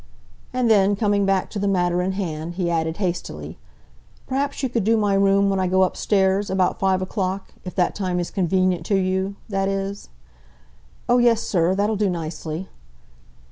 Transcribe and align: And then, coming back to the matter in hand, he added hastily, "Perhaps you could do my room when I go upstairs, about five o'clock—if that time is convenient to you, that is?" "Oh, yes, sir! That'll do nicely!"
And 0.51 0.67
then, 0.67 0.95
coming 0.95 1.27
back 1.27 1.51
to 1.51 1.59
the 1.59 1.67
matter 1.67 2.01
in 2.01 2.13
hand, 2.13 2.55
he 2.55 2.71
added 2.71 2.97
hastily, 2.97 3.59
"Perhaps 4.25 4.63
you 4.63 4.67
could 4.69 4.83
do 4.83 4.97
my 4.97 5.13
room 5.13 5.47
when 5.47 5.59
I 5.59 5.67
go 5.67 5.83
upstairs, 5.83 6.49
about 6.49 6.79
five 6.79 7.03
o'clock—if 7.03 7.75
that 7.75 7.93
time 7.93 8.19
is 8.19 8.31
convenient 8.31 8.83
to 8.87 8.95
you, 8.95 9.35
that 9.47 9.67
is?" 9.67 10.09
"Oh, 11.07 11.19
yes, 11.19 11.43
sir! 11.43 11.75
That'll 11.75 11.97
do 11.97 12.09
nicely!" 12.09 12.67